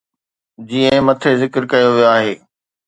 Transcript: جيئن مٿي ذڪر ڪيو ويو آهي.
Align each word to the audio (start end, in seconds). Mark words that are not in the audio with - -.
جيئن 0.69 0.97
مٿي 1.05 1.31
ذڪر 1.41 1.61
ڪيو 1.71 1.89
ويو 1.95 2.09
آهي. 2.15 2.33